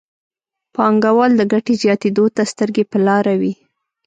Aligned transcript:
پانګوال 0.75 1.31
د 1.37 1.41
ګټې 1.51 1.73
زیاتېدو 1.83 2.25
ته 2.35 2.43
سترګې 2.51 2.83
په 2.91 2.97
لاره 3.07 3.33
وي. 3.41 3.53